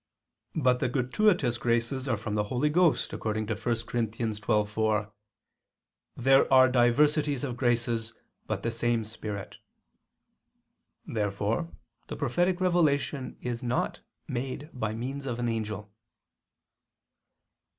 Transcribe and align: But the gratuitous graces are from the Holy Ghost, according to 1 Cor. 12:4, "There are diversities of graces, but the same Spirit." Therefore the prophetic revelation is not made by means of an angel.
But 0.55 0.79
the 0.79 0.89
gratuitous 0.89 1.59
graces 1.59 2.07
are 2.07 2.17
from 2.17 2.33
the 2.33 2.45
Holy 2.45 2.71
Ghost, 2.71 3.13
according 3.13 3.45
to 3.45 3.53
1 3.55 3.61
Cor. 3.85 4.01
12:4, 4.65 5.11
"There 6.17 6.51
are 6.51 6.67
diversities 6.67 7.43
of 7.43 7.55
graces, 7.55 8.11
but 8.47 8.63
the 8.63 8.71
same 8.71 9.03
Spirit." 9.03 9.57
Therefore 11.05 11.69
the 12.07 12.15
prophetic 12.15 12.59
revelation 12.59 13.37
is 13.41 13.61
not 13.61 13.99
made 14.27 14.71
by 14.73 14.95
means 14.95 15.27
of 15.27 15.37
an 15.37 15.47
angel. 15.47 15.93